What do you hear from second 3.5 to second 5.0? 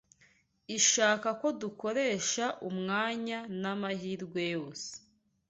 n’amahirwe yose